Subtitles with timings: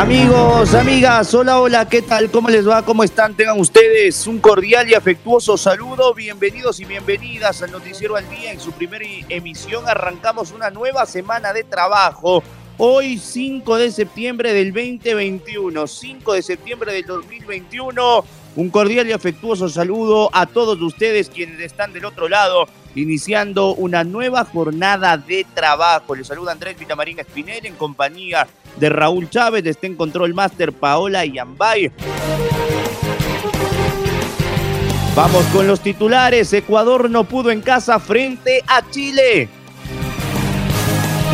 [0.00, 2.30] Amigos, amigas, hola, hola, ¿qué tal?
[2.30, 2.82] ¿Cómo les va?
[2.86, 3.34] ¿Cómo están?
[3.34, 6.14] Tengan ustedes un cordial y afectuoso saludo.
[6.14, 8.50] Bienvenidos y bienvenidas al Noticiero al Día.
[8.50, 12.42] En su primera emisión arrancamos una nueva semana de trabajo.
[12.78, 18.24] Hoy 5 de septiembre del 2021, 5 de septiembre del 2021.
[18.56, 24.04] Un cordial y afectuoso saludo a todos ustedes quienes están del otro lado iniciando una
[24.04, 26.14] nueva jornada de trabajo.
[26.14, 31.24] Les saluda Andrés Vitamarín Espinel en compañía de Raúl Chávez, está en Control Master Paola
[31.24, 31.90] Yambay.
[35.14, 36.52] Vamos con los titulares.
[36.52, 39.48] Ecuador no pudo en casa frente a Chile.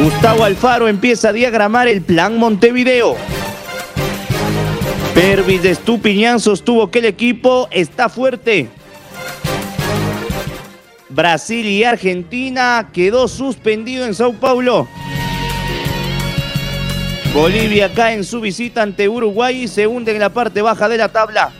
[0.02, 3.16] Gustavo Alfaro empieza a diagramar el plan Montevideo.
[5.14, 8.68] Pervis de Estupiñán sostuvo que el equipo está fuerte.
[11.16, 14.86] Brasil y Argentina quedó suspendido en Sao Paulo.
[17.32, 20.98] Bolivia cae en su visita ante Uruguay y se hunde en la parte baja de
[20.98, 21.52] la tabla.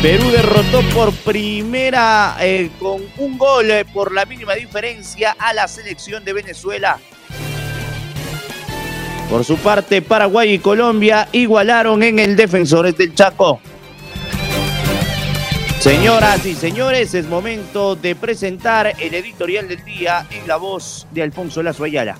[0.00, 5.68] Perú derrotó por primera eh, con un gol eh, por la mínima diferencia a la
[5.68, 6.98] selección de Venezuela.
[9.28, 13.60] Por su parte, Paraguay y Colombia igualaron en el Defensores del Chaco.
[15.80, 21.22] Señoras y señores, es momento de presentar el editorial del día en la voz de
[21.22, 22.18] Alfonso Lazo Ayala.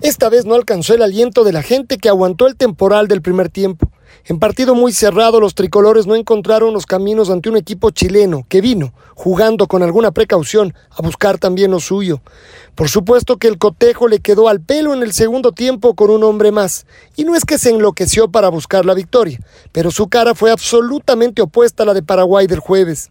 [0.00, 3.50] Esta vez no alcanzó el aliento de la gente que aguantó el temporal del primer
[3.50, 3.92] tiempo.
[4.24, 8.60] En partido muy cerrado, los tricolores no encontraron los caminos ante un equipo chileno que
[8.60, 12.20] vino, jugando con alguna precaución, a buscar también lo suyo.
[12.76, 16.22] Por supuesto que el cotejo le quedó al pelo en el segundo tiempo con un
[16.22, 16.86] hombre más,
[17.16, 19.40] y no es que se enloqueció para buscar la victoria,
[19.72, 23.10] pero su cara fue absolutamente opuesta a la de Paraguay del jueves.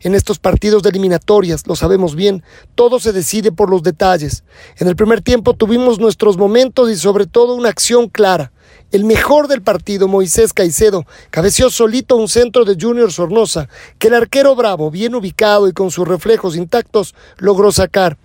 [0.00, 2.42] En estos partidos de eliminatorias, lo sabemos bien,
[2.74, 4.44] todo se decide por los detalles.
[4.78, 8.52] En el primer tiempo tuvimos nuestros momentos y sobre todo una acción clara.
[8.94, 13.68] El mejor del partido, Moisés Caicedo, cabeció solito un centro de Junior Sornosa,
[13.98, 18.18] que el arquero bravo, bien ubicado y con sus reflejos intactos, logró sacar.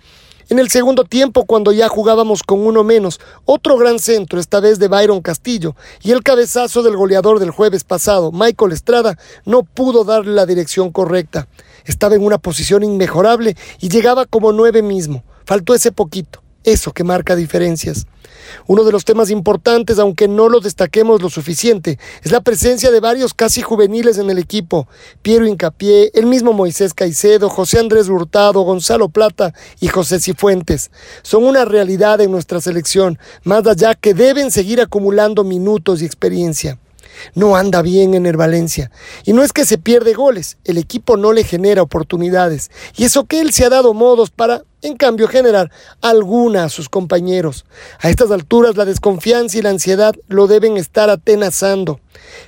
[0.48, 4.78] En el segundo tiempo, cuando ya jugábamos con uno menos, otro gran centro, esta vez
[4.78, 10.04] de Byron Castillo, y el cabezazo del goleador del jueves pasado, Michael Estrada, no pudo
[10.04, 11.48] darle la dirección correcta.
[11.84, 15.24] Estaba en una posición inmejorable y llegaba como nueve mismo.
[15.44, 18.06] Faltó ese poquito, eso que marca diferencias.
[18.66, 23.00] Uno de los temas importantes, aunque no lo destaquemos lo suficiente, es la presencia de
[23.00, 24.88] varios casi juveniles en el equipo.
[25.22, 30.90] Piero Incapié, el mismo Moisés Caicedo, José Andrés Hurtado, Gonzalo Plata y José Cifuentes.
[31.22, 36.78] Son una realidad en nuestra selección, más allá que deben seguir acumulando minutos y experiencia
[37.34, 38.90] no anda bien en el Valencia.
[39.24, 42.70] Y no es que se pierde goles, el equipo no le genera oportunidades.
[42.96, 46.88] Y eso que él se ha dado modos para, en cambio, generar alguna a sus
[46.88, 47.64] compañeros.
[48.00, 52.00] A estas alturas la desconfianza y la ansiedad lo deben estar atenazando.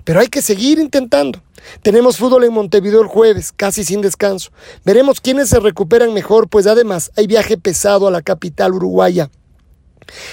[0.05, 1.43] Pero hay que seguir intentando.
[1.83, 4.51] Tenemos fútbol en Montevideo el jueves, casi sin descanso.
[4.85, 9.31] Veremos quiénes se recuperan mejor, pues además hay viaje pesado a la capital uruguaya.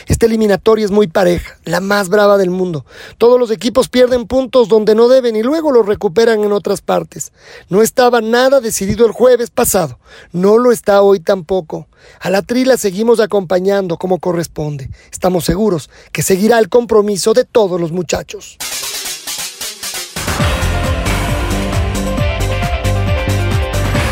[0.08, 2.86] Esta eliminatoria es muy pareja, la más brava del mundo.
[3.18, 7.32] Todos los equipos pierden puntos donde no deben y luego los recuperan en otras partes.
[7.70, 10.00] No estaba nada decidido el jueves pasado,
[10.32, 11.88] no lo está hoy tampoco.
[12.20, 14.90] A la trila seguimos acompañando como corresponde.
[15.12, 18.58] Estamos seguros que seguirá el compromiso de todos los muchachos.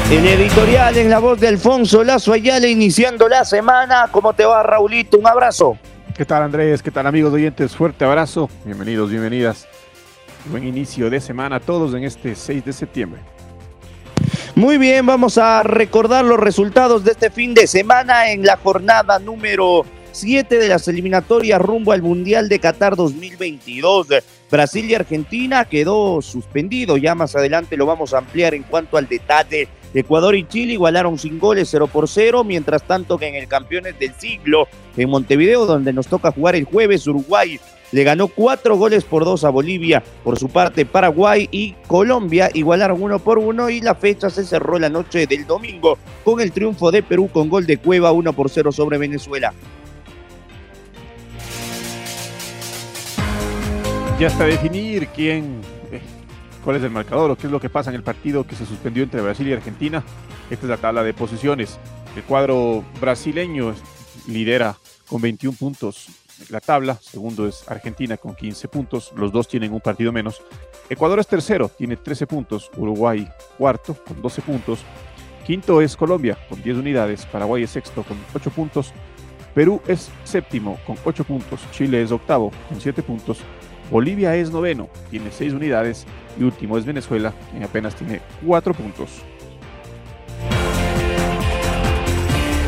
[0.09, 4.07] El editorial en la voz de Alfonso Lazo Ayala iniciando la semana.
[4.09, 5.17] ¿Cómo te va, Raulito?
[5.17, 5.77] Un abrazo.
[6.15, 6.81] ¿Qué tal, Andrés?
[6.81, 7.75] ¿Qué tal, amigos oyentes?
[7.75, 8.49] Fuerte abrazo.
[8.63, 9.67] Bienvenidos, bienvenidas.
[10.45, 13.19] Buen inicio de semana a todos en este 6 de septiembre.
[14.55, 19.19] Muy bien, vamos a recordar los resultados de este fin de semana en la jornada
[19.19, 24.07] número 7 de las eliminatorias rumbo al Mundial de Qatar 2022.
[24.49, 26.95] Brasil y Argentina quedó suspendido.
[26.95, 31.17] Ya más adelante lo vamos a ampliar en cuanto al detalle Ecuador y Chile igualaron
[31.17, 35.65] sin goles 0 por 0, mientras tanto que en el Campeones del Siglo en Montevideo,
[35.65, 37.59] donde nos toca jugar el jueves, Uruguay
[37.91, 40.03] le ganó cuatro goles por dos a Bolivia.
[40.23, 44.77] Por su parte, Paraguay y Colombia igualaron uno por uno y la fecha se cerró
[44.77, 48.49] la noche del domingo con el triunfo de Perú con gol de Cueva 1 por
[48.49, 49.53] 0 sobre Venezuela.
[54.19, 55.61] Ya hasta definir quién,
[56.67, 58.65] cuál es el marcador o qué es lo que pasa en el partido que se
[58.65, 60.03] suspendió entre Brasil y Argentina.
[60.49, 61.79] Esta es la tabla de posiciones.
[62.13, 63.73] El cuadro brasileño
[64.27, 64.75] lidera
[65.07, 66.09] con 21 puntos
[66.49, 66.95] la tabla.
[66.95, 69.13] Segundo es Argentina con 15 puntos.
[69.15, 70.41] Los dos tienen un partido menos.
[70.89, 72.69] Ecuador es tercero, tiene 13 puntos.
[72.75, 73.25] Uruguay
[73.57, 74.79] cuarto con 12 puntos.
[75.45, 77.25] Quinto es Colombia con 10 unidades.
[77.27, 78.91] Paraguay es sexto con 8 puntos.
[79.55, 81.61] Perú es séptimo con 8 puntos.
[81.71, 83.39] Chile es octavo con 7 puntos.
[83.89, 86.05] Bolivia es noveno, tiene 6 unidades.
[86.39, 89.09] Y último es Venezuela, quien apenas tiene 4 puntos.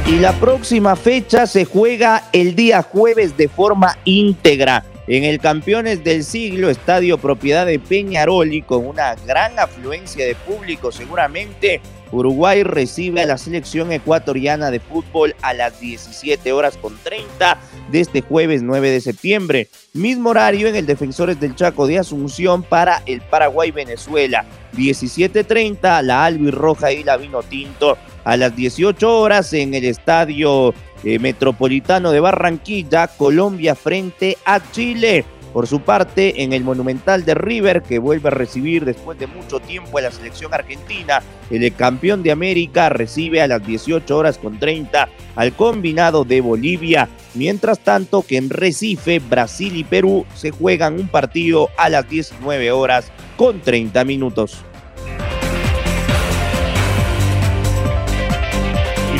[0.07, 6.03] Y la próxima fecha se juega el día jueves de forma íntegra en el Campeones
[6.03, 11.79] del Siglo, estadio propiedad de Peñaroli, con una gran afluencia de público seguramente.
[12.11, 17.57] Uruguay recibe a la selección ecuatoriana de fútbol a las 17 horas con 30
[17.91, 19.69] de este jueves 9 de septiembre.
[19.93, 24.45] Mismo horario en el Defensores del Chaco de Asunción para el Paraguay-Venezuela.
[24.75, 30.73] 17.30 la Albirroja y la Vino Tinto a las 18 horas en el Estadio
[31.03, 35.25] eh, Metropolitano de Barranquilla, Colombia frente a Chile.
[35.53, 39.59] Por su parte, en el Monumental de River, que vuelve a recibir después de mucho
[39.59, 44.59] tiempo a la selección argentina, el campeón de América recibe a las 18 horas con
[44.59, 47.09] 30 al combinado de Bolivia.
[47.33, 52.71] Mientras tanto que en Recife, Brasil y Perú se juegan un partido a las 19
[52.71, 54.63] horas con 30 minutos.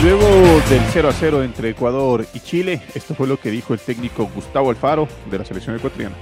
[0.04, 3.80] Luego del 0 a 0 entre Ecuador y Chile, esto fue lo que dijo el
[3.80, 6.16] técnico Gustavo Alfaro de la selección ecuatoriana.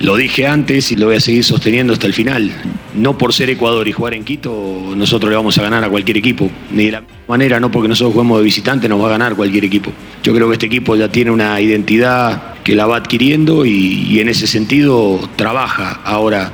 [0.00, 2.50] Lo dije antes y lo voy a seguir sosteniendo hasta el final.
[2.94, 6.16] No por ser Ecuador y jugar en Quito, nosotros le vamos a ganar a cualquier
[6.16, 6.50] equipo.
[6.72, 9.64] Ni de la manera, no porque nosotros juguemos de visitante, nos va a ganar cualquier
[9.64, 9.92] equipo.
[10.22, 14.28] Yo creo que este equipo ya tiene una identidad que la va adquiriendo y en
[14.28, 16.00] ese sentido trabaja.
[16.04, 16.50] Ahora,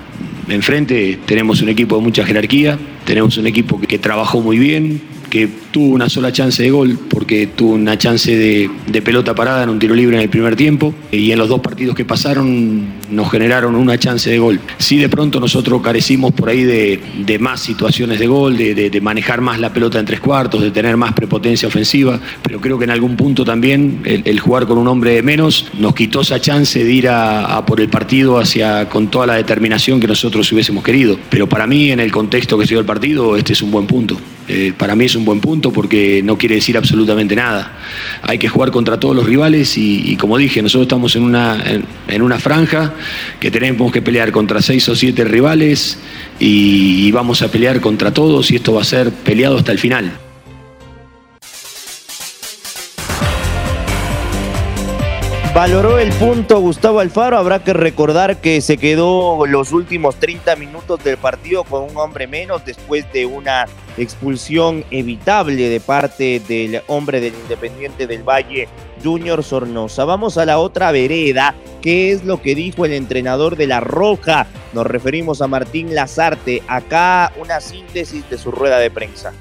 [0.49, 5.00] enfrente tenemos un equipo de mucha jerarquía, tenemos un equipo que trabajó muy bien,
[5.31, 8.69] que tuvo una sola chance de gol porque tuvo una chance de,
[9.03, 11.94] pelota parada en un tiro libre en el primer tiempo y en los dos partidos
[11.94, 14.61] que pasaron nos generaron una chance de gol.
[14.79, 19.59] Sí, de pronto nosotros carecimos por ahí de, más situaciones de gol, de, manejar más
[19.59, 23.17] la pelota en tres cuartos, de tener más prepotencia ofensiva, pero creo que en algún
[23.17, 27.09] punto también el, jugar con un hombre de menos nos quitó esa chance de ir
[27.09, 31.19] a, por el partido hacia con toda la determinación que nosotros hubiésemos querido.
[31.31, 33.87] Pero para mí, en el contexto que se dio el partido, este es un buen
[33.87, 34.19] punto.
[34.52, 37.79] Eh, para mí es un buen punto porque no quiere decir absolutamente nada.
[38.23, 41.62] Hay que jugar contra todos los rivales y, como dije, nosotros estamos en una,
[42.08, 42.93] en, una franja
[43.38, 45.99] que tenemos que pelear contra seis o siete rivales
[46.41, 50.30] y vamos a pelear contra todos y esto va a ser peleado hasta el final.
[55.60, 57.36] Valoró el punto Gustavo Alfaro.
[57.36, 62.26] Habrá que recordar que se quedó los últimos 30 minutos del partido con un hombre
[62.26, 63.66] menos después de una
[63.98, 68.69] expulsión evitable de parte del hombre del Independiente del Valle,
[69.05, 70.06] Junior Sornosa.
[70.06, 71.55] Vamos a la otra vereda.
[71.82, 74.46] ¿Qué es lo que dijo el entrenador de La Roja?
[74.72, 76.62] Nos referimos a Martín Lazarte.
[76.69, 79.34] Acá una síntesis de su rueda de prensa.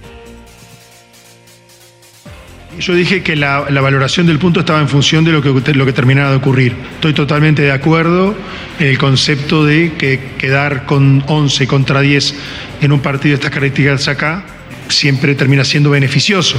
[2.77, 5.93] Yo dije que la, valoración del punto estaba en función de lo que, lo que
[5.93, 6.75] terminara de ocurrir.
[6.95, 8.35] Estoy totalmente de acuerdo
[8.79, 12.35] en el concepto de que quedar con 11 contra 10
[12.81, 14.43] en un partido de estas características acá
[14.88, 16.57] siempre termina siendo beneficioso.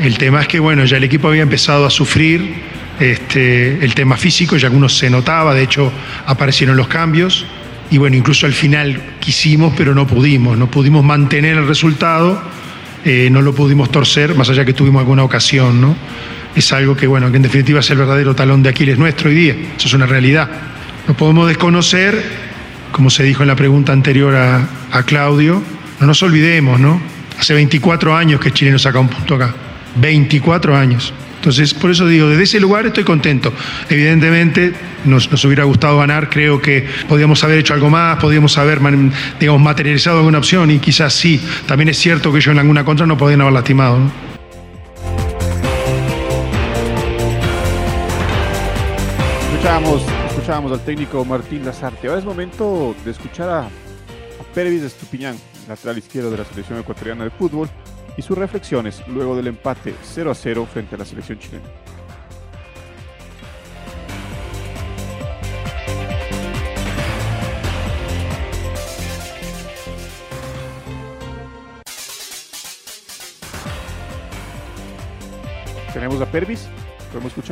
[0.00, 2.54] El tema es que, bueno, ya el equipo había empezado a sufrir
[2.98, 5.92] este, el tema físico, ya algunos se notaba, de hecho
[6.26, 7.46] aparecieron los cambios.
[7.90, 12.42] Y bueno, incluso al final quisimos, pero no pudimos, no pudimos mantener el resultado
[13.04, 15.96] eh, no lo pudimos torcer, más allá que tuvimos alguna ocasión, ¿no?
[16.54, 19.34] Es algo que, bueno, que en definitiva es el verdadero talón de Aquiles nuestro hoy
[19.34, 20.48] día, eso es una realidad.
[21.08, 22.22] No podemos desconocer,
[22.92, 25.62] como se dijo en la pregunta anterior a, a Claudio,
[26.00, 27.00] no nos olvidemos, ¿no?
[27.38, 29.54] Hace 24 años que Chile nos saca un punto acá,
[29.96, 31.12] 24 años.
[31.42, 33.52] Entonces, por eso digo, desde ese lugar estoy contento.
[33.90, 38.78] Evidentemente, nos, hubiera gustado ganar, creo que podíamos haber hecho algo más, podíamos haber,
[39.40, 41.44] digamos, materializado alguna opción y quizás sí.
[41.66, 43.98] También es cierto que ellos en alguna contra no podían haber lastimado.
[50.28, 52.06] Escuchábamos, al técnico Martín Lazarte.
[52.06, 55.34] Ahora es momento de escuchar a, a Pervis Estupiñán,
[55.66, 57.68] lateral izquierdo de la selección ecuatoriana de fútbol,
[58.16, 61.64] y sus reflexiones luego del empate 0 a 0 frente a la selección chilena.
[75.92, 76.68] Tenemos a Pervis.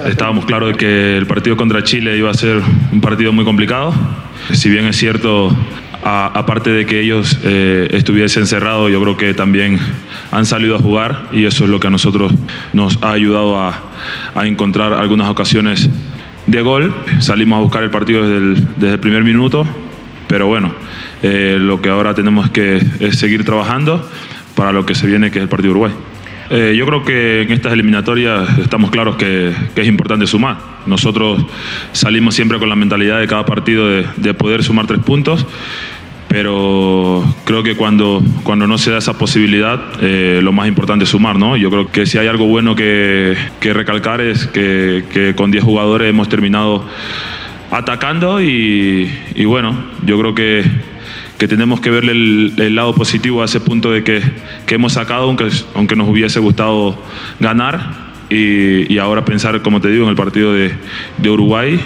[0.07, 3.93] Estábamos claros de que el partido contra Chile iba a ser un partido muy complicado.
[4.55, 5.55] Si bien es cierto,
[6.03, 9.79] aparte de que ellos eh, estuviesen cerrados, yo creo que también
[10.31, 12.33] han salido a jugar y eso es lo que a nosotros
[12.73, 13.83] nos ha ayudado a,
[14.45, 15.91] encontrar algunas ocasiones
[16.47, 16.95] de gol.
[17.19, 19.67] Salimos a buscar el partido desde el, primer minuto,
[20.27, 20.73] pero bueno,
[21.23, 24.09] eh, lo que ahora tenemos que es seguir trabajando
[24.55, 25.93] para lo que se viene, que es el partido Uruguay.
[26.53, 30.57] Eh, yo creo que en estas eliminatorias estamos claros que, que es importante sumar.
[30.85, 31.47] Nosotros
[31.93, 35.47] salimos siempre con la mentalidad de cada partido de, de poder sumar tres puntos,
[36.27, 41.11] pero creo que cuando, cuando no se da esa posibilidad, eh, lo más importante es
[41.11, 41.37] sumar.
[41.39, 41.57] ¿no?
[41.57, 45.63] Yo creo que si hay algo bueno que, que recalcar es que, que con 10
[45.63, 46.85] jugadores hemos terminado
[47.71, 50.65] atacando y, y bueno, yo creo que,
[51.41, 54.21] que tenemos que verle el, lado positivo a ese punto de que,
[54.67, 57.03] que hemos sacado, aunque, aunque nos hubiese gustado
[57.41, 58.11] ganar.
[58.29, 60.71] Y, y ahora pensar, como te digo, en el partido de,
[61.17, 61.81] de Uruguay.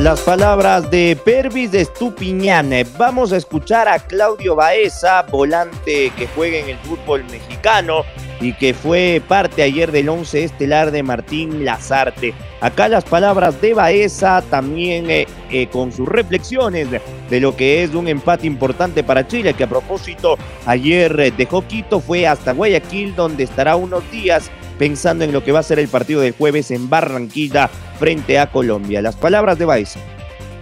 [0.00, 2.70] Las palabras de Pervis de Estupiñán.
[2.96, 8.04] Vamos a escuchar a Claudio Baeza, volante que juega en el fútbol mexicano
[8.40, 12.32] y que fue parte ayer del once estelar de Martín Lazarte.
[12.62, 17.94] Acá las palabras de Baeza también eh, eh, con sus reflexiones de, lo que es
[17.94, 23.14] un empate importante para Chile, que a propósito ayer eh, dejó Quito, fue hasta Guayaquil,
[23.14, 26.70] donde estará unos días pensando en lo que va a ser el partido del jueves
[26.70, 27.68] en Barranquilla
[27.98, 29.02] frente a Colombia.
[29.02, 30.00] Las palabras de Baeza.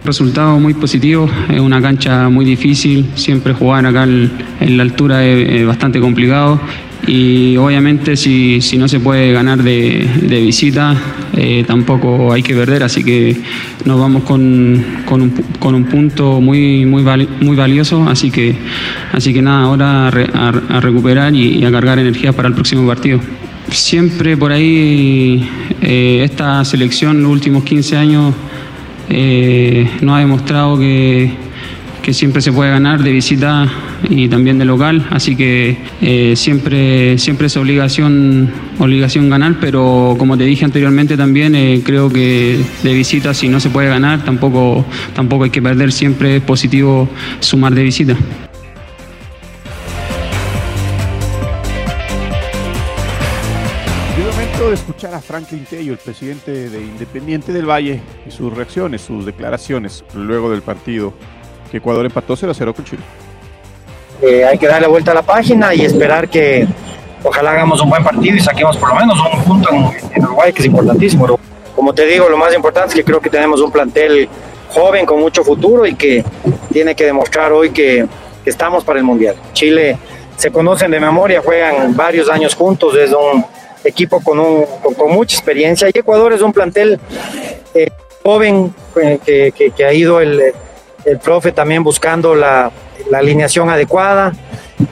[0.03, 5.65] Resultado muy positivo, es una cancha muy difícil, siempre jugar acá en la altura es,
[5.65, 6.59] bastante complicado
[7.07, 10.97] y obviamente si, si no se puede ganar de, de visita
[11.37, 13.37] eh, tampoco hay que perder, así que
[13.85, 15.21] nos vamos con, con,
[15.75, 17.03] un, punto muy, muy,
[17.39, 18.53] muy valioso, así que,
[19.13, 23.21] así que nada, ahora a recuperar y, y a cargar energía para el próximo partido.
[23.71, 25.47] Siempre por ahí
[25.81, 28.33] eh, esta selección los últimos 15 años
[29.09, 31.31] eh, nos ha demostrado que,
[32.01, 33.67] que siempre se puede ganar de visita
[34.09, 40.37] y también de local, así que eh, siempre, siempre es obligación, obligación ganar, pero como
[40.37, 44.85] te dije anteriormente también, eh, creo que de visita si no se puede ganar tampoco,
[45.13, 47.09] tampoco hay que perder, siempre es positivo
[47.39, 48.15] sumar de visita.
[54.69, 59.25] De escuchar a Franklin Tello, el presidente de Independiente del Valle, y sus reacciones, sus
[59.25, 61.11] declaraciones luego del partido
[61.71, 63.01] que Ecuador empató 0 a 0 con Chile.
[64.21, 66.67] Eh, hay que darle vuelta a la página y esperar que
[67.23, 70.53] ojalá hagamos un buen partido y saquemos por lo menos un punto en, en Uruguay,
[70.53, 71.39] que es importantísimo.
[71.75, 74.29] Como te digo, lo más importante es que creo que tenemos un plantel
[74.69, 76.23] joven con mucho futuro y que
[76.71, 78.05] tiene que demostrar hoy que,
[78.43, 79.35] que estamos para el Mundial.
[79.53, 79.97] Chile
[80.35, 83.43] se conocen de memoria, juegan varios años juntos, es un
[83.83, 86.99] equipo con, un, con, con mucha experiencia y Ecuador es un plantel
[87.73, 87.87] eh,
[88.23, 90.41] joven eh, que, que- que ha ido el,
[91.05, 92.71] el profe también buscando la,
[93.09, 94.33] la alineación adecuada.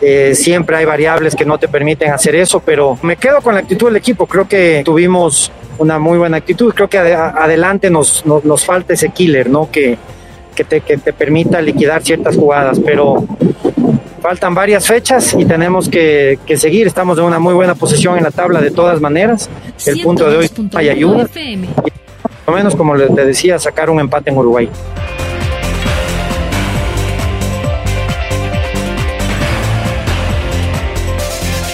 [0.01, 3.61] Eh, siempre hay variables que no te permiten hacer eso, pero me quedo con la
[3.61, 4.25] actitud del equipo.
[4.25, 6.73] Creo que tuvimos una muy buena actitud.
[6.73, 9.69] Creo que ade- adelante nos, nos, nos falta ese killer, ¿no?
[9.71, 9.97] Que,
[10.55, 13.25] que, te, que te permita liquidar ciertas jugadas, pero
[14.27, 16.85] faltan varias fechas y tenemos que, que seguir.
[16.85, 19.49] Estamos en una muy buena posición en la tabla de todas maneras.
[19.85, 21.27] El punto de hoy hay ayuda.
[21.27, 24.69] Por lo menos, como les te decía, sacar un empate en Uruguay.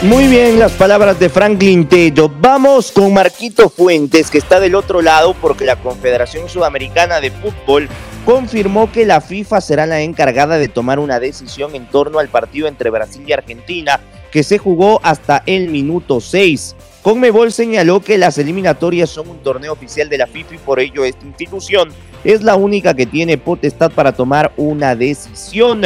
[0.03, 2.29] Muy bien las palabras de Franklin Tello.
[2.29, 7.89] Vamos con Marquito Fuentes, que está del otro lado porque la Confederación Sudamericana de Fútbol
[8.25, 12.67] confirmó que la FIFA será la encargada de tomar una decisión en torno al partido
[12.67, 13.99] entre Brasil y Argentina,
[14.31, 16.75] que se jugó hasta el minuto 6.
[17.01, 21.03] Conmebol señaló que las eliminatorias son un torneo oficial de la FIFA y por ello
[21.03, 21.89] esta institución
[22.23, 25.81] es la única que tiene potestad para tomar una decisión.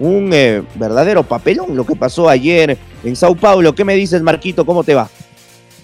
[0.00, 3.74] Un eh, verdadero papelón lo que pasó ayer en Sao Paulo.
[3.74, 4.64] ¿Qué me dices, Marquito?
[4.64, 5.10] ¿Cómo te va?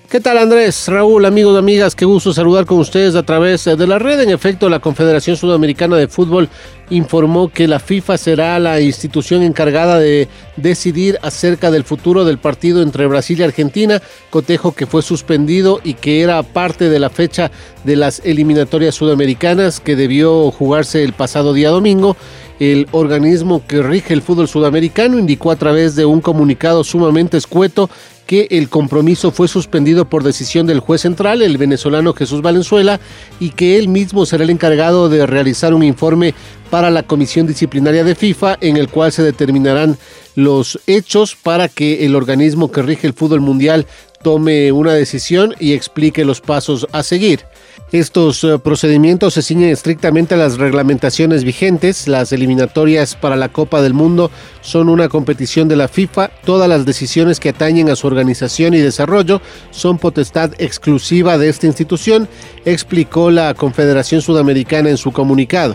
[0.09, 1.95] ¿Qué tal Andrés, Raúl, amigos, amigas?
[1.95, 4.19] Qué gusto saludar con ustedes a través de la red.
[4.21, 6.49] En efecto, la Confederación Sudamericana de Fútbol
[6.89, 12.81] informó que la FIFA será la institución encargada de decidir acerca del futuro del partido
[12.81, 14.01] entre Brasil y Argentina,
[14.31, 17.51] cotejo que fue suspendido y que era parte de la fecha
[17.85, 22.17] de las eliminatorias sudamericanas que debió jugarse el pasado día domingo.
[22.59, 27.89] El organismo que rige el fútbol sudamericano indicó a través de un comunicado sumamente escueto
[28.27, 33.01] que el compromiso fue suspendido por decisión del juez central, el venezolano Jesús Valenzuela,
[33.41, 36.35] y que él mismo será el encargado de realizar un informe
[36.69, 39.97] para la Comisión Disciplinaria de FIFA en el cual se determinarán
[40.35, 43.87] los hechos para que el organismo que rige el fútbol mundial
[44.23, 47.45] tome una decisión y explique los pasos a seguir.
[47.91, 52.07] Estos eh, procedimientos se ciñen estrictamente a las reglamentaciones vigentes.
[52.07, 54.31] Las eliminatorias para la Copa del Mundo
[54.61, 56.29] son una competición de la FIFA.
[56.45, 61.67] Todas las decisiones que atañen a su organización y desarrollo son potestad exclusiva de esta
[61.67, 62.29] institución,
[62.67, 65.75] explicó la Confederación Sudamericana en su comunicado.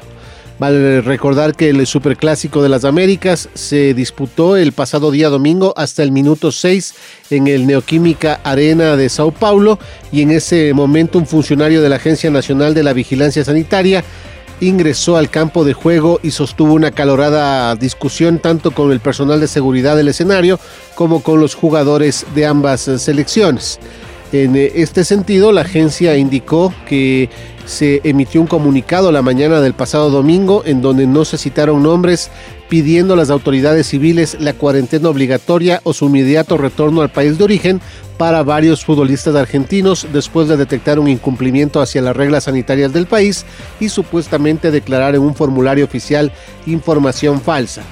[0.64, 6.04] Vale recordar que el Superclásico de las Américas se disputó el pasado día domingo hasta
[6.04, 6.94] el minuto 6
[7.32, 9.78] en el Neoquímica Arena de Sao Paulo
[10.10, 14.06] y en ese momento un funcionario de la Agencia Nacional de la Vigilancia Sanitaria
[14.62, 19.50] ingresó al campo de juego y sostuvo una calorada discusión tanto con el personal de
[19.50, 20.62] seguridad del escenario
[20.96, 23.82] como con los jugadores de ambas selecciones.
[24.34, 27.30] En este sentido, la agencia indicó que
[27.66, 32.30] se emitió un comunicado la mañana del pasado domingo en donde no se citaron nombres
[32.70, 37.44] pidiendo a las autoridades civiles la cuarentena obligatoria o su inmediato retorno al país de
[37.44, 37.82] origen
[38.18, 43.46] para varios futbolistas argentinos después de detectar un incumplimiento hacia las reglas sanitarias del país
[43.80, 46.32] y supuestamente declarar en un formulario oficial
[46.66, 47.84] información falsa.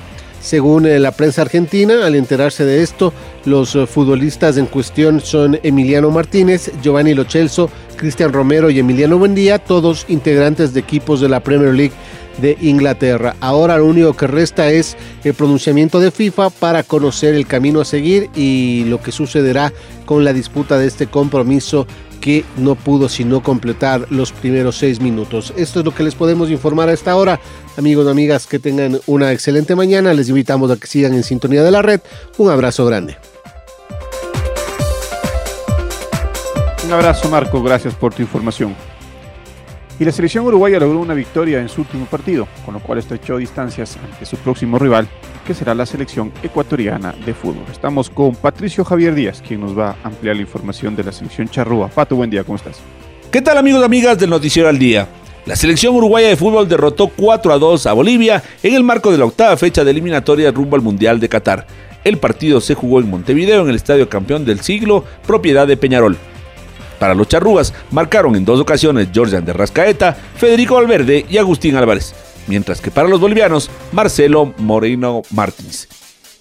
[0.42, 3.14] Según eh, la prensa argentina, al enterarse de esto,
[3.46, 7.70] los eh, futbolistas en cuestión son Emiliano Martínez, Giovanni Lochelso,
[8.02, 11.94] Cristian Romero y Emiliano Buendía, todos integrantes de equipos de la Premier League
[12.42, 13.36] de Inglaterra.
[13.42, 17.86] Ahora lo único que resta es el pronunciamiento de FIFA para conocer el camino a
[17.86, 19.72] seguir y lo que sucederá
[20.08, 21.86] con la disputa de este compromiso
[22.22, 25.54] que no pudo sino completar los primeros seis minutos.
[25.56, 27.40] Esto es lo que les podemos informar a esta hora.
[27.78, 30.16] Amigos y amigas, que tengan una excelente mañana.
[30.16, 32.02] Les invitamos a que sigan en sintonía de la red.
[32.40, 33.18] Un abrazo grande.
[36.92, 38.76] Un abrazo Marco, gracias por tu información.
[39.98, 43.38] Y la selección uruguaya logró una victoria en su último partido, con lo cual estrechó
[43.38, 45.08] distancias ante su próximo rival,
[45.48, 47.64] que será la selección ecuatoriana de fútbol.
[47.72, 51.48] Estamos con Patricio Javier Díaz, quien nos va a ampliar la información de la selección
[51.48, 51.88] charrúa.
[51.88, 52.82] Pato, buen día, ¿cómo estás?
[53.32, 55.08] ¿Qué tal amigos y amigas del Noticiero al Día?
[55.46, 59.18] La selección uruguaya de fútbol derrotó 4 a 2 a Bolivia en el marco de
[59.18, 61.66] la octava fecha de eliminatoria rumbo al Mundial de Qatar.
[62.04, 66.18] El partido se jugó en Montevideo en el Estadio Campeón del Siglo, propiedad de Peñarol.
[67.02, 72.14] Para los charrúas marcaron en dos ocasiones Georgian de Rascaeta, Federico Valverde y Agustín Álvarez,
[72.46, 75.88] mientras que para los bolivianos Marcelo Moreno Martins.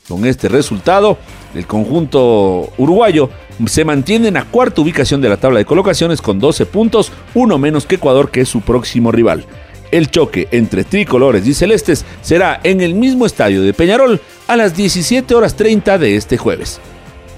[0.06, 1.16] Con este resultado,
[1.54, 3.30] el conjunto uruguayo
[3.64, 7.56] se mantiene en la cuarta ubicación de la tabla de colocaciones con 12 puntos, uno
[7.56, 9.46] menos que Ecuador que es su próximo rival.
[9.90, 14.76] El choque entre tricolores y celestes será en el mismo estadio de Peñarol a las
[14.76, 16.82] 17 horas 30 de este jueves.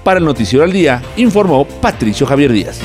[0.03, 2.81] Para el Noticiero al Día, informó Patricio Javier Díaz.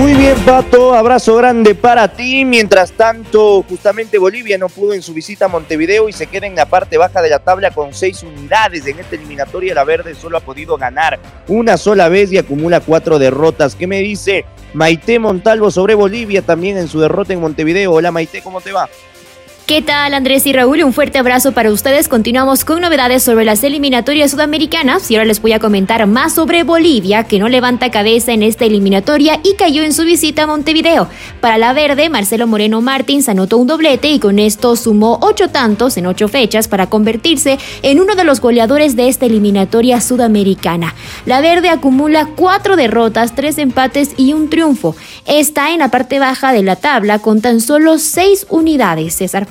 [0.00, 2.46] Muy bien, Pato, abrazo grande para ti.
[2.46, 6.54] Mientras tanto, justamente Bolivia no pudo en su visita a Montevideo y se queda en
[6.54, 8.86] la parte baja de la tabla con seis unidades.
[8.86, 13.18] En esta eliminatoria, la Verde solo ha podido ganar una sola vez y acumula cuatro
[13.18, 13.74] derrotas.
[13.74, 17.92] ¿Qué me dice Maite Montalvo sobre Bolivia también en su derrota en Montevideo?
[17.92, 18.88] Hola Maite, ¿cómo te va?
[19.70, 20.82] ¿Qué tal Andrés y Raúl?
[20.82, 22.08] Un fuerte abrazo para ustedes.
[22.08, 26.64] Continuamos con novedades sobre las eliminatorias sudamericanas y ahora les voy a comentar más sobre
[26.64, 31.06] Bolivia, que no levanta cabeza en esta eliminatoria y cayó en su visita a Montevideo.
[31.40, 35.96] Para la verde, Marcelo Moreno Martins anotó un doblete y con esto sumó ocho tantos
[35.96, 40.96] en ocho fechas para convertirse en uno de los goleadores de esta eliminatoria sudamericana.
[41.26, 44.96] La verde acumula cuatro derrotas, tres empates y un triunfo.
[45.26, 49.14] Está en la parte baja de la tabla con tan solo seis unidades.
[49.14, 49.46] César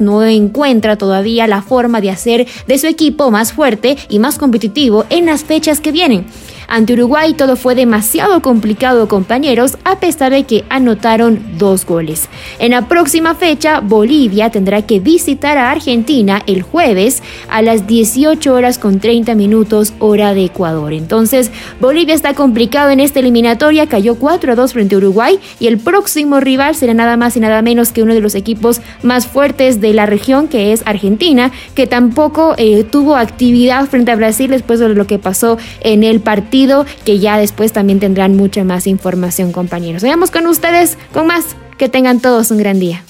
[0.00, 5.06] no encuentra todavía la forma de hacer de su equipo más fuerte y más competitivo
[5.08, 6.26] en las fechas que vienen.
[6.68, 12.28] Ante Uruguay todo fue demasiado complicado, compañeros, a pesar de que anotaron dos goles.
[12.58, 18.52] En la próxima fecha, Bolivia tendrá que visitar a Argentina el jueves a las 18
[18.52, 20.92] horas con 30 minutos hora de Ecuador.
[20.92, 21.50] Entonces,
[21.80, 25.78] Bolivia está complicado en esta eliminatoria, cayó 4 a 2 frente a Uruguay y el
[25.78, 29.80] próximo rival será nada más y nada menos que uno de los equipos más fuertes
[29.80, 34.80] de la región, que es Argentina, que tampoco eh, tuvo actividad frente a Brasil después
[34.80, 36.55] de lo que pasó en el partido,
[37.04, 40.02] que ya después también tendrán mucha más información, compañeros.
[40.02, 41.54] Vayamos con ustedes con más.
[41.76, 43.04] Que tengan todos un gran día.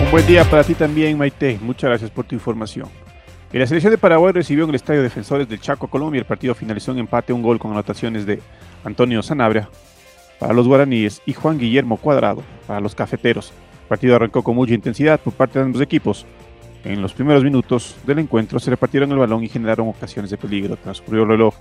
[0.00, 1.58] Un buen día para ti también, Maite.
[1.60, 2.88] Muchas gracias por tu información.
[3.50, 6.20] la selección de Paraguay recibió en el Estadio Defensores del Chaco, Colombia.
[6.20, 8.40] El partido finalizó en empate, un gol con anotaciones de
[8.84, 9.68] Antonio Sanabria
[10.38, 13.52] para los guaraníes y Juan Guillermo Cuadrado para los cafeteros.
[13.82, 16.24] El partido arrancó con mucha intensidad por parte de ambos equipos.
[16.84, 20.76] En los primeros minutos del encuentro se repartieron el balón y generaron ocasiones de peligro.
[20.76, 21.54] Transcurrió el reloj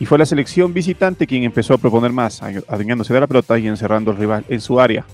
[0.00, 3.66] y fue la selección visitante quien empezó a proponer más, adueñándose de la pelota y
[3.66, 5.04] encerrando al rival en su área.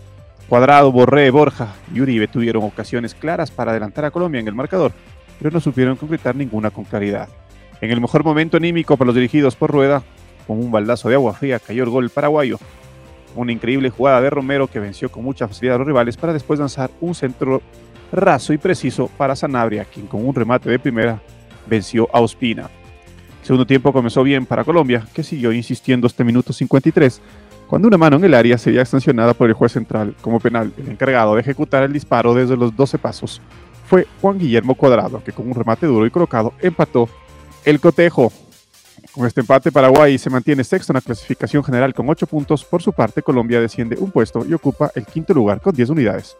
[0.48, 4.92] Cuadrado, Borré, Borja y Uribe tuvieron ocasiones claras para adelantar a Colombia en el marcador,
[5.38, 7.28] pero no supieron concretar ninguna con claridad.
[7.80, 10.02] En el mejor momento anímico para los dirigidos por Rueda,
[10.46, 12.58] con un baldazo de agua fría cayó el gol paraguayo.
[13.34, 16.60] Una increíble jugada de Romero que venció con mucha facilidad a los rivales para después
[16.60, 17.62] lanzar un centro
[18.16, 21.20] raso y preciso para Sanabria, quien con un remate de primera
[21.66, 22.70] venció a Ospina.
[23.40, 27.20] El segundo tiempo comenzó bien para Colombia, que siguió insistiendo hasta minuto 53,
[27.66, 30.72] cuando una mano en el área sería sancionada por el juez central como penal.
[30.78, 33.40] El encargado de ejecutar el disparo desde los 12 pasos
[33.86, 37.08] fue Juan Guillermo Cuadrado, que con un remate duro y colocado empató
[37.64, 38.32] el cotejo.
[39.12, 42.64] Con este empate, Paraguay se mantiene sexto en la clasificación general con 8 puntos.
[42.64, 46.36] Por su parte, Colombia desciende un puesto y ocupa el quinto lugar con 10 unidades.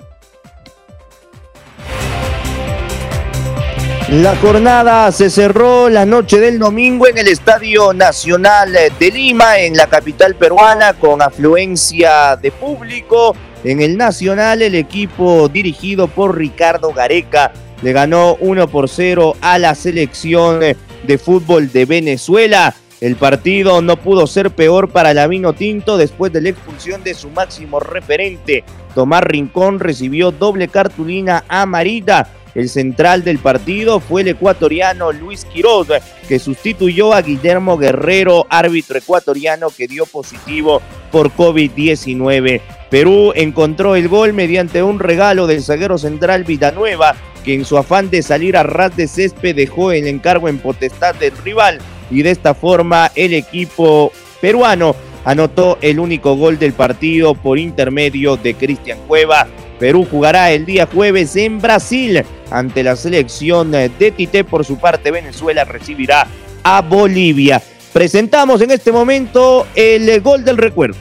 [4.11, 9.79] La jornada se cerró la noche del domingo en el Estadio Nacional de Lima, en
[9.79, 13.35] la capital peruana, con afluencia de público.
[13.65, 19.59] En el Nacional, el equipo dirigido por Ricardo Gareca le ganó 1 por 0 a
[19.59, 22.75] la selección de fútbol de Venezuela.
[23.01, 27.15] El partido no pudo ser peor para la Vino Tinto después de la expulsión de
[27.15, 28.65] su máximo referente.
[28.95, 32.29] Tomás Rincón recibió doble cartulina amarilla.
[32.55, 35.89] El central del partido fue el ecuatoriano Luis Quiroz,
[36.29, 42.61] que sustituyó a Guillermo Guerrero, árbitro ecuatoriano que dio positivo por COVID-19.
[42.91, 48.09] Perú encontró el gol mediante un regalo del zaguero central Villanueva, que en su afán
[48.09, 52.31] de salir a ras de césped dejó el encargo en potestad del rival y de
[52.31, 58.99] esta forma el equipo peruano anotó el único gol del partido por intermedio de Cristian
[59.07, 59.47] Cueva.
[59.79, 64.45] Perú jugará el día jueves en Brasil ante la selección de Tite.
[64.45, 66.27] Por su parte, Venezuela recibirá
[66.63, 67.63] a Bolivia.
[67.93, 70.97] Presentamos en este momento el gol del recuerdo.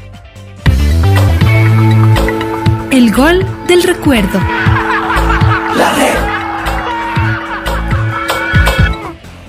[2.92, 4.40] El gol del recuerdo.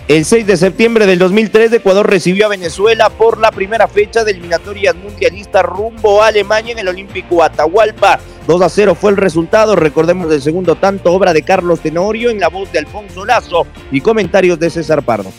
[0.06, 4.32] El 6 de septiembre del 2003, Ecuador recibió a Venezuela por la primera fecha de
[4.32, 8.20] eliminatorias mundialistas rumbo a Alemania en el Olímpico Atahualpa.
[8.46, 9.76] 2 a 0 fue el resultado.
[9.76, 14.02] Recordemos el segundo tanto, obra de Carlos Tenorio en la voz de Alfonso Lazo y
[14.02, 15.32] comentarios de César Pardo.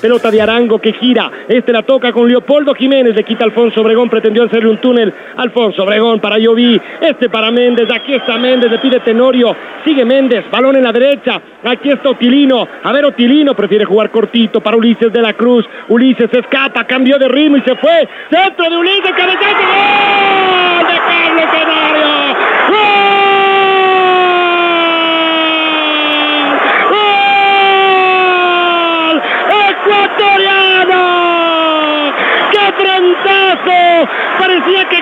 [0.00, 1.30] Pelota de Arango que gira.
[1.48, 3.14] Este la toca con Leopoldo Jiménez.
[3.14, 4.08] Le quita Alfonso Obregón.
[4.10, 5.12] Pretendió hacerle un túnel.
[5.36, 6.80] Alfonso Obregón para Lloví.
[7.00, 7.88] Este para Méndez.
[7.90, 8.70] Aquí está Méndez.
[8.70, 9.56] Le pide Tenorio.
[9.84, 10.44] Sigue Méndez.
[10.50, 11.40] Balón en la derecha.
[11.64, 12.68] Aquí está Otilino.
[12.82, 15.64] A ver, Otilino prefiere jugar cortito para Ulises de la Cruz.
[15.88, 16.84] Ulises escapa.
[16.84, 18.08] Cambió de ritmo y se fue.
[18.30, 19.12] Centro de Ulises.
[19.16, 19.44] Cabezazo.
[19.44, 20.86] ¡Gol!
[20.86, 22.10] De Carlos Tenorio.
[22.68, 23.14] ¡Gol!
[30.84, 31.02] ecuatoriano.
[32.52, 34.08] ¡Qué frentazo!
[34.38, 35.00] Parecía que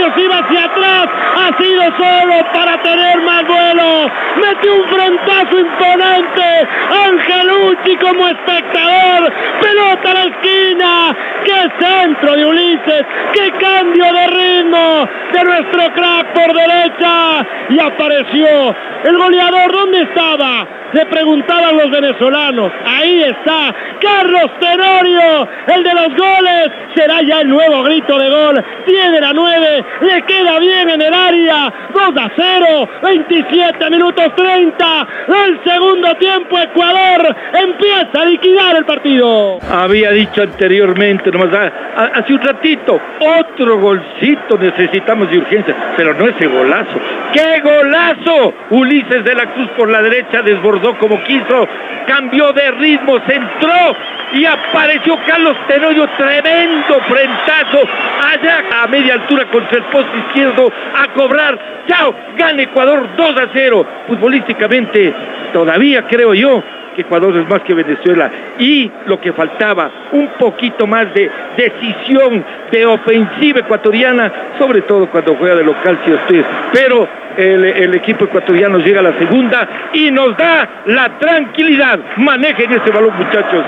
[0.00, 1.08] Iba hacia atrás.
[1.36, 4.10] Ha sido solo para tener más vuelo.
[4.36, 6.68] Metió un frentazo imponente.
[7.06, 9.32] Angelucci como espectador.
[9.60, 11.16] Pelota a la esquina.
[11.44, 13.06] ¡Qué centro de Ulises!
[13.32, 17.46] ¡Qué cambio de ritmo de nuestro crack por derecha!
[17.68, 19.72] Y apareció el goleador.
[19.72, 20.79] ¿Dónde estaba?
[20.92, 22.72] Le preguntaban los venezolanos.
[22.84, 26.70] Ahí está Carlos Tenorio, el de los goles.
[26.94, 28.64] Será ya el nuevo grito de gol.
[28.86, 31.72] Tiene la 9, le queda bien en el área.
[31.94, 35.08] 2 a 0, 27 minutos 30.
[35.28, 39.58] El segundo tiempo, Ecuador empieza a liquidar el partido.
[39.70, 41.72] Había dicho anteriormente, nomás
[42.14, 47.00] hace un ratito, otro golcito necesitamos de urgencia, pero no ese golazo.
[47.32, 48.54] ¡Qué golazo!
[48.70, 51.68] Ulises de la Cruz por la derecha desbordó como quiso,
[52.06, 53.96] cambió de ritmo, centró
[54.32, 57.80] y apareció Carlos Tenorio, tremendo frentazo
[58.22, 61.58] allá a media altura contra el poste izquierdo a cobrar.
[61.88, 63.86] Chao, gana Ecuador 2 a 0.
[64.06, 65.14] Futbolísticamente,
[65.52, 66.62] todavía creo yo
[67.00, 68.30] que Ecuador es más que Venezuela.
[68.58, 75.34] Y lo que faltaba, un poquito más de decisión, de ofensiva ecuatoriana, sobre todo cuando
[75.36, 76.44] juega de local, si usted.
[76.72, 81.98] Pero el, el equipo ecuatoriano llega a la segunda y nos da la tranquilidad.
[82.16, 83.64] Manejen ese balón, muchachos.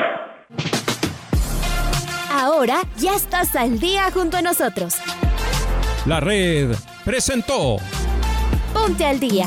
[2.33, 4.97] Ahora ya estás al día junto a nosotros.
[6.07, 7.77] La red presentó
[8.73, 9.47] Ponte al día.